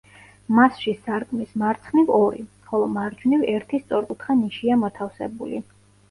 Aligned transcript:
მასში 0.59 0.91
სარკმლის 1.07 1.51
მარცხნივ 1.63 2.07
ორი, 2.15 2.41
ხოლო 2.69 2.87
მარჯვნივ 2.93 3.43
ერთი 3.53 3.81
სწორკუთხა 3.83 4.37
ნიშია 4.39 4.79
მოთავსებული. 4.85 5.61